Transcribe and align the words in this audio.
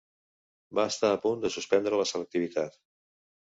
Va 0.79 0.85
estar 0.93 1.11
a 1.17 1.21
punt 1.27 1.45
de 1.45 1.53
suspendre 1.59 2.03
la 2.03 2.09
selectivitat. 2.15 2.85